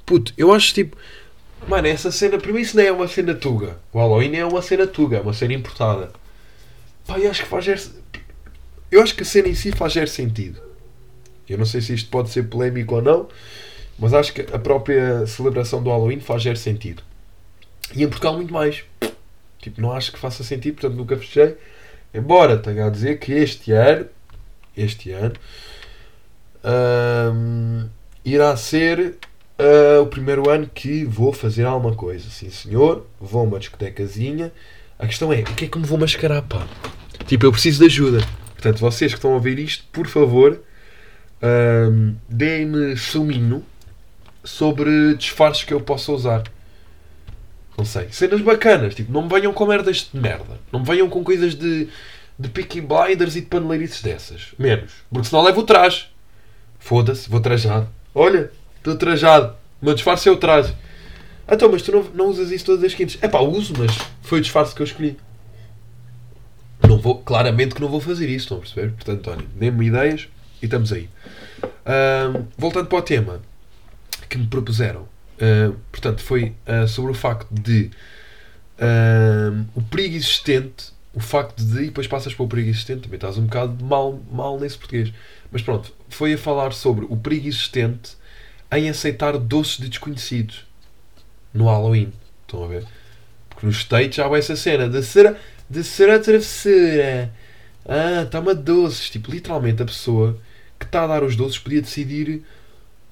[0.04, 0.96] Puto, eu acho tipo.
[1.68, 3.78] Mano, essa cena, para mim, isso não é uma cena tuga.
[3.92, 6.11] O Halloween é uma cena tuga, é uma cena importada.
[7.06, 7.92] Pá, eu acho que faz.
[8.90, 10.61] Eu acho que a cena em si faz sentido.
[11.48, 13.28] Eu não sei se isto pode ser polémico ou não,
[13.98, 17.02] mas acho que a própria celebração do Halloween faz zero sentido.
[17.94, 18.85] E em Portugal muito mais.
[19.59, 21.57] Tipo, não acho que faça sentido, portanto nunca fechei.
[22.12, 24.07] Embora tenha a dizer que este ano,
[24.76, 25.35] este ano,
[26.64, 27.88] hum,
[28.24, 29.16] irá ser
[29.59, 32.28] uh, o primeiro ano que vou fazer alguma coisa.
[32.28, 34.52] Sim senhor, vou a uma discotecazinha.
[34.98, 36.66] A questão é, o que é que me vou mascarar, pá?
[37.26, 38.26] Tipo, eu preciso de ajuda.
[38.52, 40.61] Portanto, vocês que estão a ouvir isto, por favor,
[41.42, 43.64] um, deem-me suminho
[44.44, 46.42] sobre disfarces que eu possa usar.
[47.76, 48.09] Não sei.
[48.11, 48.94] Cenas bacanas.
[48.94, 50.59] Tipo, não me venham com merdas de merda.
[50.70, 51.88] Não me venham com coisas de,
[52.38, 54.48] de Peaky Blinders e de paneleirices dessas.
[54.59, 54.92] Menos.
[55.11, 56.09] Porque senão levo o traje.
[56.78, 57.88] Foda-se, vou trajado.
[58.14, 59.55] Olha, estou trajado.
[59.81, 60.74] O meu disfarce é o traje.
[61.50, 63.18] Então, mas tu não, não usas isso todas as quintas?
[63.20, 65.16] É pá, uso, mas foi o disfarce que eu escolhi.
[66.87, 68.92] Não vou, claramente que não vou fazer isso, estão a perceber?
[68.92, 70.28] Portanto, olha, dê-me ideias.
[70.61, 71.09] E estamos aí.
[71.62, 73.40] Uh, voltando para o tema
[74.33, 75.03] que me propuseram.
[75.03, 77.90] Uh, portanto, foi uh, sobre o facto de
[79.77, 83.38] o perigo existente, o facto de, e depois passas para o perigo existente, também estás
[83.38, 85.12] um bocado mal, mal nesse português.
[85.53, 88.16] Mas pronto, foi a falar sobre o perigo existente
[88.73, 90.66] em aceitar doces de desconhecidos
[91.55, 92.12] no Halloween.
[92.40, 92.85] Estão a ver?
[93.49, 95.37] Porque nos States já há essa cena de ser,
[95.71, 97.33] de ser a travessura.
[97.87, 99.11] Ah, toma doces.
[99.11, 100.40] Tipo, literalmente a pessoa
[100.77, 102.42] que está a dar os doces podia decidir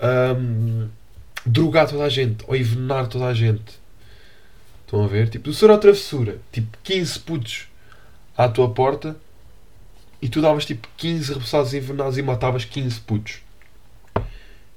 [0.03, 0.89] um,
[1.45, 3.81] drogar toda a gente ou envenenar toda a gente.
[4.85, 5.29] Estão a ver?
[5.29, 6.39] Tipo, doçura ou travessura.
[6.53, 7.69] Tipo, 15 putos
[8.37, 9.17] à tua porta
[10.21, 13.41] e tu davas tipo 15 repousados envenenados e matavas 15 putos.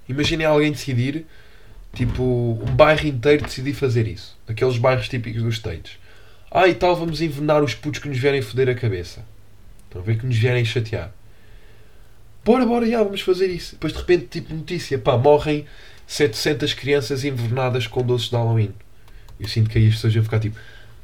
[0.07, 1.25] Imaginem alguém decidir,
[1.93, 4.37] tipo, um bairro inteiro decidir fazer isso.
[4.47, 5.97] Aqueles bairros típicos dos States.
[6.51, 9.25] Ah, e tal, vamos envenenar os putos que nos vierem foder a cabeça.
[9.85, 11.13] Estão a ver que nos vierem chatear
[12.43, 13.73] bora, bora, já, vamos fazer isso.
[13.75, 15.65] Depois de repente, tipo notícia, pá, morrem
[16.07, 18.73] 700 crianças envenenadas com doces de Halloween.
[19.39, 20.57] Eu sinto que aí as pessoas iam ficar tipo,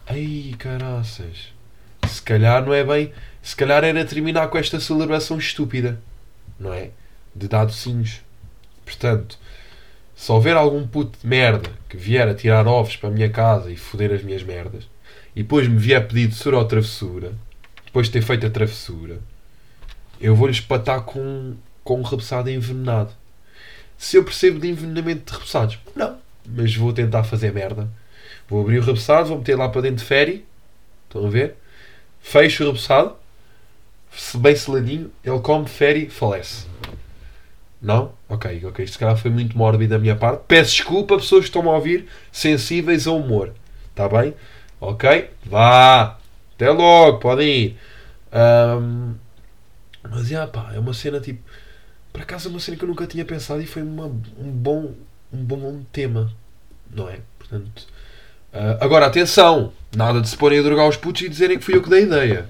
[0.07, 1.53] ai caraças,
[2.07, 5.99] se calhar não é bem, se calhar era terminar com esta celebração estúpida,
[6.59, 6.91] não é?
[7.35, 8.21] De dar docinhos.
[8.85, 9.37] Portanto,
[10.15, 13.71] se houver algum puto de merda que vier a tirar ovos para a minha casa
[13.71, 14.87] e foder as minhas merdas,
[15.35, 17.33] e depois me vier pedir doçura ou travessura,
[17.85, 19.19] depois de ter feito a travessura,
[20.19, 23.11] eu vou-lhe espatar com, com um repousado envenenado.
[23.99, 26.17] Se eu percebo de envenenamento de repousados, não.
[26.47, 27.89] Mas vou tentar fazer merda.
[28.47, 30.45] Vou abrir o repousado, vou meter lá para dentro de féri.
[31.05, 31.55] Estão a ver?
[32.21, 33.17] Fecho o repousado.
[34.35, 36.65] bem seladinho, ele come, fere, falece.
[37.81, 38.13] Não?
[38.29, 38.85] Ok, ok.
[38.85, 40.43] Isto se calhar foi muito mórbido da minha parte.
[40.47, 43.53] Peço desculpa pessoas que estão a ouvir sensíveis ao humor.
[43.89, 44.33] Está bem?
[44.79, 45.29] Ok?
[45.45, 46.17] Vá!
[46.55, 47.77] Até logo, podem ir.
[48.31, 49.15] Ahm,
[50.09, 51.41] mas já, pá, é uma cena tipo.
[52.11, 54.93] Por acaso é uma cena que eu nunca tinha pensado e foi uma, um, bom,
[55.31, 56.31] um bom tema.
[56.89, 57.19] Não é?
[57.37, 57.87] Portanto.
[58.53, 59.71] ah, agora, atenção!
[59.95, 61.99] Nada de se porem a drogar os putos e dizerem que fui eu que dei
[61.99, 62.49] a ideia.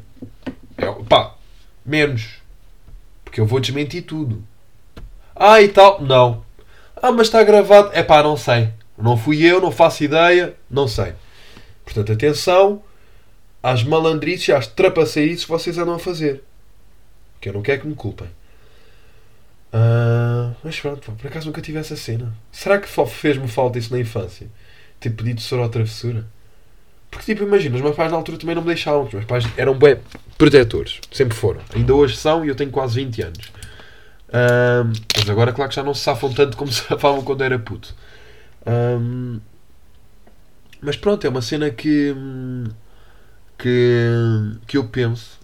[0.77, 1.35] É, pá,
[1.85, 2.39] menos.
[3.23, 4.43] Porque eu vou desmentir tudo.
[5.35, 6.01] Ah, e tal.
[6.01, 6.43] Não.
[6.95, 7.91] Ah, mas está gravado.
[7.93, 8.69] É pá, não sei.
[8.97, 10.55] Não fui eu, não faço ideia.
[10.69, 11.13] Não sei.
[11.85, 12.83] Portanto, atenção
[13.61, 16.43] às malandrices, às trapaceirices que vocês andam a fazer.
[17.39, 18.29] Que eu não quero que me culpem.
[19.71, 22.33] Ah, mas pronto, por acaso nunca tive essa cena.
[22.51, 24.47] Será que fez-me falta isso na infância?
[24.99, 26.25] Ter pedido soro ou travessura?
[27.09, 29.03] Porque, tipo, imagina, os meus pais na altura também não me deixavam.
[29.03, 29.97] Os meus pais eram bem
[30.37, 30.99] protetores.
[31.11, 31.61] Sempre foram.
[31.73, 33.51] Ainda hoje são e eu tenho quase 20 anos.
[34.31, 37.57] Ahm, mas agora, claro que já não se safam tanto como se safavam quando era
[37.57, 37.95] puto.
[38.65, 39.39] Ahm,
[40.81, 42.13] mas pronto, é uma cena que.
[43.57, 44.07] que.
[44.67, 45.39] que eu penso.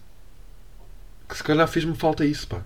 [1.28, 2.62] que se calhar fez-me falta isso, pá.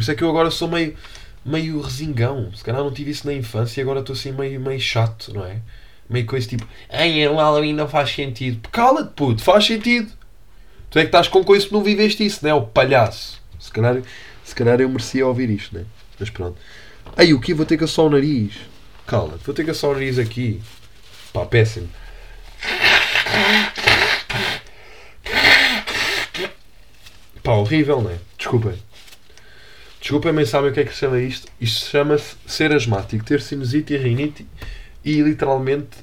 [0.00, 0.96] Por isso é que eu agora sou meio.
[1.44, 2.50] meio resingão.
[2.54, 5.44] Se calhar não tive isso na infância e agora estou assim meio, meio chato, não
[5.44, 5.58] é?
[6.08, 6.66] Meio coisa tipo.
[6.88, 8.66] Ai, o Halloween não faz sentido.
[8.70, 10.10] Cala-te, puto, faz sentido.
[10.88, 12.54] Tu é que estás com coisa que não viveste isso, não é?
[12.54, 13.42] O palhaço.
[13.58, 14.00] Se calhar,
[14.42, 15.84] se calhar eu merecia ouvir isto, né?
[16.18, 16.56] Mas pronto.
[17.14, 18.54] Aí, o que Vou ter que assar o nariz.
[19.06, 20.62] Cala-te, vou ter que assar o nariz aqui.
[21.30, 21.90] Pá, péssimo.
[27.42, 28.18] Pá, horrível, não é?
[28.38, 28.89] Desculpem.
[30.00, 31.46] Desculpem, mas sabem o que é que se chama isto?
[31.60, 34.46] Isto chama-se ser asmático, ter sinusite e rinite
[35.04, 35.98] e literalmente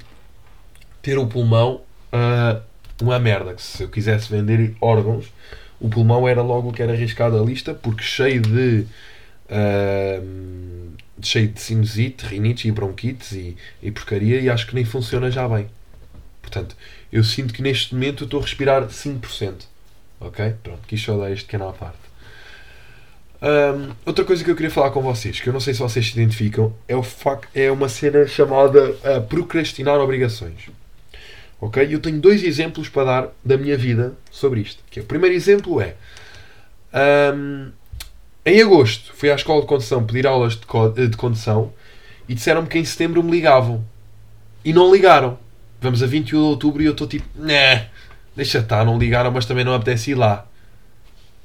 [1.02, 1.82] ter o pulmão
[2.12, 2.60] ah,
[3.02, 3.54] uma merda.
[3.54, 5.26] Que se eu quisesse vender órgãos,
[5.80, 8.86] o pulmão era logo o que era arriscado à lista, porque cheio de
[9.50, 10.22] ah,
[11.20, 15.48] cheio de sinusite, rinite e bronquites e, e porcaria, e acho que nem funciona já
[15.48, 15.68] bem.
[16.40, 16.76] Portanto,
[17.12, 19.64] eu sinto que neste momento estou a respirar 5%.
[20.20, 20.54] Ok?
[20.62, 22.07] Pronto, quis só dar este canal à parte.
[23.40, 26.06] Hum, outra coisa que eu queria falar com vocês, que eu não sei se vocês
[26.06, 30.68] se identificam, é, o fac é uma cena chamada ah, procrastinar obrigações.
[31.60, 31.86] Ok?
[31.92, 34.82] Eu tenho dois exemplos para dar da minha vida sobre isto.
[34.90, 35.94] Que é, o primeiro exemplo é
[37.34, 37.70] hum,
[38.44, 41.72] em agosto fui à escola de condução pedir aulas de, co- de condução
[42.28, 43.84] e disseram-me que em setembro me ligavam.
[44.64, 45.38] E não ligaram.
[45.80, 47.88] Vamos a 21 de outubro e eu estou tipo, né,
[48.34, 50.44] deixa estar, não ligaram, mas também não apetece ir lá.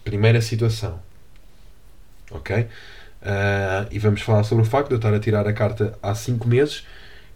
[0.03, 0.99] Primeira situação.
[2.34, 2.67] Ok?
[3.22, 6.13] Ah, e vamos falar sobre o facto de eu estar a tirar a carta há
[6.15, 6.86] 5 meses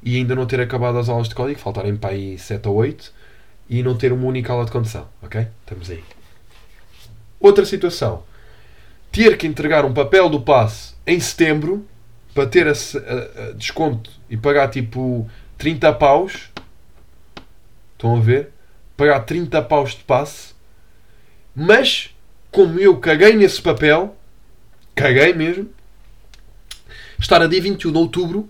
[0.04, 3.14] e ainda não ter acabado as aulas de código, faltarem para aí 7 ou 8
[3.70, 5.08] e não ter uma única aula de condução.
[5.22, 5.48] Ok?
[5.62, 6.04] Estamos aí.
[7.40, 8.24] Outra situação.
[9.12, 11.86] Ter que entregar um papel do passe em setembro
[12.34, 16.50] para ter a, a- a desconto e pagar tipo 30 paus.
[17.94, 18.52] Estão a ver?
[18.96, 20.54] Pagar 30 paus de passe.
[21.56, 22.16] Mas,
[22.52, 24.16] como eu caguei nesse papel,
[24.98, 25.70] caguei mesmo,
[27.20, 28.50] estar a dia 21 de outubro,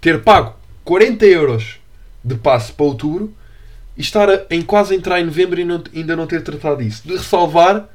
[0.00, 1.78] ter pago 40 euros
[2.24, 3.34] de passe para outubro
[3.96, 7.06] e estar a- em quase entrar em novembro e não- ainda não ter tratado isso.
[7.06, 7.88] De ressalvar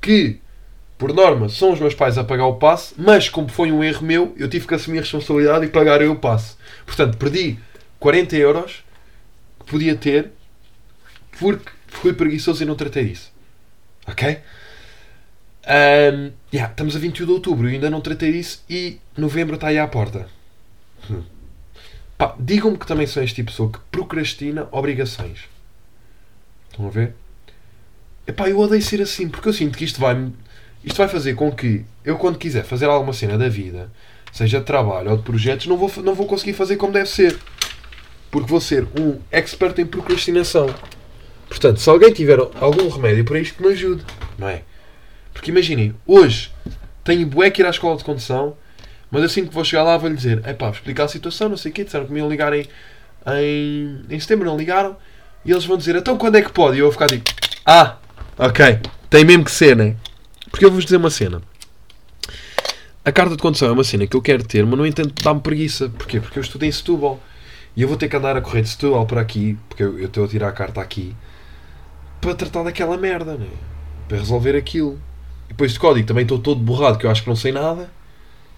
[0.00, 0.38] que,
[0.96, 4.04] por norma, são os meus pais a pagar o passe, mas como foi um erro
[4.04, 6.56] meu, eu tive que assumir a responsabilidade e pagar eu o passe.
[6.86, 7.58] Portanto, perdi
[7.98, 8.84] 40 euros
[9.60, 10.30] que podia ter
[11.38, 13.32] porque fui preguiçoso e não tratei disso.
[14.06, 14.38] Ok?
[15.68, 19.68] Ahm, yeah, estamos a 21 de outubro e ainda não tratei disso e novembro está
[19.68, 20.26] aí à porta.
[21.10, 21.22] Hum.
[22.40, 25.40] Digam-me que também são este tipo de pessoa que procrastina obrigações.
[26.70, 27.14] Estão a ver?
[28.26, 30.30] Epá, eu odeio ser assim porque eu sinto que isto vai
[30.84, 33.90] isto vai fazer com que eu quando quiser fazer alguma cena da vida,
[34.32, 37.38] seja de trabalho ou de projetos, não vou, não vou conseguir fazer como deve ser.
[38.30, 40.66] Porque vou ser um expert em procrastinação.
[41.48, 44.04] Portanto, se alguém tiver algum remédio para isto, que me ajude.
[44.38, 44.62] Não é?
[45.38, 46.50] Porque imaginem, hoje
[47.04, 48.56] tenho bué que ir à escola de condução,
[49.08, 51.70] mas assim que vou chegar lá vou-lhe dizer, é pá, explicar a situação, não sei
[51.70, 52.66] o quê, disseram que me iam ligar em,
[53.24, 54.96] em, em setembro, não ligaram,
[55.44, 56.76] e eles vão dizer, então quando é que pode?
[56.76, 57.30] E eu vou ficar tipo,
[57.64, 57.98] ah,
[58.36, 59.94] ok, tem mesmo que ser, né?
[60.50, 61.40] Porque eu vou-vos dizer uma cena.
[63.04, 65.40] A carta de condução é uma cena que eu quero ter, mas no entanto dá-me
[65.40, 65.88] preguiça.
[65.88, 66.18] Porquê?
[66.18, 67.20] Porque eu estudo em Setúbal.
[67.76, 70.24] E eu vou ter que andar a correr de Setúbal para aqui, porque eu estou
[70.24, 71.14] a tirar a carta aqui,
[72.20, 73.46] para tratar daquela merda, né?
[74.08, 75.00] Para resolver aquilo.
[75.48, 77.90] E depois de código também estou todo borrado, que eu acho que não sei nada.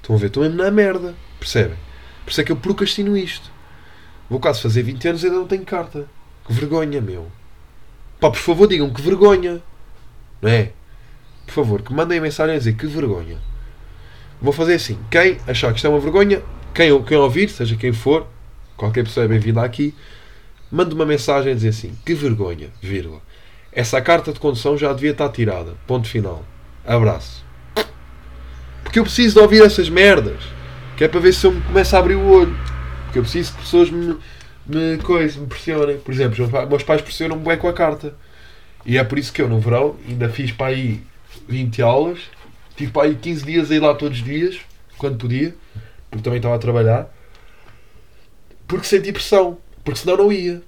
[0.01, 0.27] Estão a ver?
[0.27, 1.15] Estou mesmo na merda.
[1.39, 1.77] Percebem?
[2.25, 3.51] Por isso é que eu procrastino isto.
[4.29, 6.07] Vou quase fazer 20 anos e ainda não tenho carta.
[6.47, 7.31] Que vergonha, meu.
[8.21, 9.63] Pá, por favor, digam que vergonha.
[10.41, 10.73] não é?
[11.47, 13.39] Por favor, que mandem mensagem a dizer que vergonha.
[14.41, 14.99] Vou fazer assim.
[15.11, 18.27] Quem achar que isto é uma vergonha, quem, quem ouvir, seja quem for,
[18.77, 19.95] qualquer pessoa é bem-vinda aqui,
[20.71, 23.21] mande uma mensagem a dizer assim: que vergonha, vírgula.
[23.73, 25.75] Essa carta de condução já devia estar tirada.
[25.87, 26.45] Ponto final.
[26.87, 27.45] Abraço.
[28.83, 30.43] Porque eu preciso de ouvir essas merdas.
[30.97, 32.57] Que é para ver se eu me começo a abrir o olho.
[33.05, 34.17] Porque eu preciso que pessoas me,
[34.67, 35.99] me, coisa, me pressionem.
[35.99, 38.15] Por exemplo, meus pais pressionam-me bem com a carta.
[38.85, 41.03] E é por isso que eu, no verão, ainda fiz para aí
[41.49, 42.19] 20 aulas.
[42.77, 44.59] Tive para aí 15 dias a ir lá todos os dias,
[44.97, 45.55] quando podia.
[46.11, 47.15] Porque também estava a trabalhar.
[48.67, 49.59] Porque senti pressão.
[49.85, 50.63] Porque senão não ia.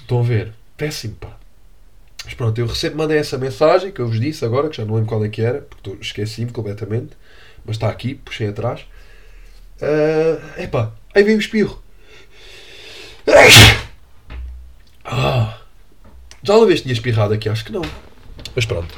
[0.00, 0.52] Estão a ver?
[0.76, 1.37] Péssimo, pá.
[2.28, 4.96] Mas pronto, eu recebo, mandei essa mensagem que eu vos disse agora, que já não
[4.96, 7.16] lembro qual é que era, porque esqueci-me completamente.
[7.64, 8.82] Mas está aqui, puxei atrás.
[9.80, 11.82] Uh, epá, aí vem o espirro.
[15.10, 15.58] Ah,
[16.42, 17.48] já uma vez tinha espirrado aqui?
[17.48, 17.80] Acho que não.
[18.54, 18.94] Mas pronto.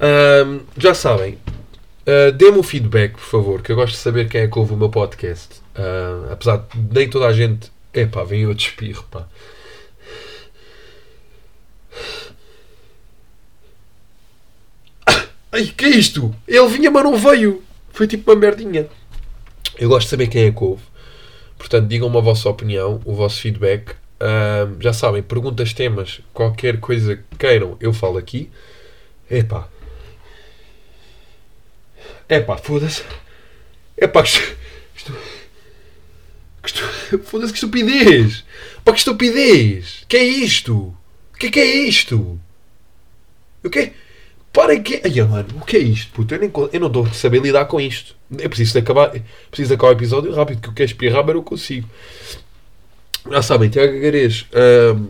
[0.00, 1.34] Uh, já sabem.
[2.06, 4.72] Uh, Dê-me um feedback, por favor, que eu gosto de saber quem é que ouve
[4.72, 5.60] o meu podcast.
[5.76, 7.70] Uh, apesar de nem toda a gente.
[7.92, 9.28] Epá, vem outro espirro, pá.
[15.58, 16.32] Ai, que é isto?
[16.46, 17.64] Ele vinha, mas não veio.
[17.90, 18.88] Foi tipo uma merdinha.
[19.76, 20.76] Eu gosto de saber quem é que.
[21.58, 23.90] Portanto, digam-me a vossa opinião, o vosso feedback.
[24.20, 28.52] Uh, já sabem, perguntas, temas, qualquer coisa que queiram, eu falo aqui.
[29.28, 29.68] Epá.
[32.28, 33.02] Epá, foda-se.
[33.96, 34.28] Epá, que,
[34.94, 35.12] isto,
[36.62, 38.44] que, foda-se que estupidez.
[38.84, 40.04] Pá, que estupidez.
[40.06, 40.96] Que é isto?
[41.36, 42.38] Que é que é isto?
[43.64, 43.92] O que é?
[44.52, 45.00] Para que.
[45.04, 46.12] Ai, mano, o que é isto?
[46.12, 48.14] Puto, eu, nem, eu não estou a saber lidar com isto.
[48.38, 49.10] É preciso de acabar,
[49.50, 51.88] preciso de acabar o episódio rápido, que eu quero espirrar, mas eu consigo.
[53.30, 55.08] Já sabem, Tiago Garês um,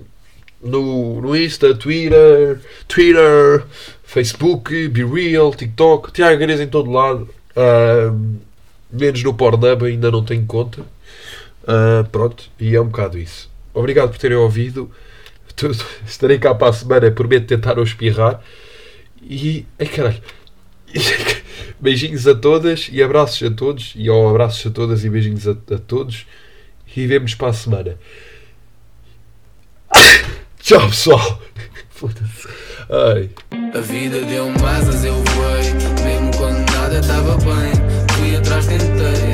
[0.61, 3.64] no, no Insta, Twitter, Twitter,
[4.05, 7.29] Facebook, Be Real, TikTok, Tiago Garês em todo lado.
[7.57, 8.37] Um,
[8.90, 10.83] menos no Pornhub, ainda não tenho conta.
[11.62, 13.48] Uh, pronto, e é um bocado isso.
[13.74, 14.90] Obrigado por terem ouvido.
[16.07, 18.40] Estarei cá para a semana, prometo tentar não espirrar.
[19.22, 19.66] E.
[19.78, 20.22] Ai caralho.
[21.81, 23.92] beijinhos a todas e abraços a todos.
[23.96, 26.26] E ao abraços a todas e beijinhos a, a todos.
[26.96, 27.98] E vemos para a semana.
[30.61, 31.42] Tchau, pessoal.
[31.90, 32.48] Foda-se.
[32.90, 33.31] Ai.
[33.74, 35.72] A vida deu mais as eu voei.
[36.04, 37.72] Mesmo quando nada estava bem,
[38.16, 39.28] fui atrás, tentei.